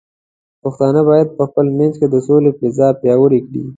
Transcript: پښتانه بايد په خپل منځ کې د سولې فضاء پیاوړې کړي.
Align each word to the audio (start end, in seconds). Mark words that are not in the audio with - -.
پښتانه 0.61 1.01
بايد 1.09 1.27
په 1.37 1.43
خپل 1.49 1.65
منځ 1.77 1.93
کې 1.99 2.07
د 2.09 2.15
سولې 2.27 2.51
فضاء 2.59 2.91
پیاوړې 3.01 3.39
کړي. 3.47 3.63